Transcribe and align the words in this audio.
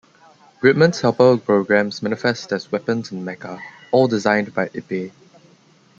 Gridman's 0.63 0.99
Helper 1.01 1.37
Programs 1.37 2.01
manifest 2.01 2.51
as 2.51 2.71
weapons 2.71 3.11
and 3.11 3.23
mecha, 3.23 3.61
all 3.91 4.07
designed 4.07 4.51
by 4.51 4.67
Ippei. 4.69 5.11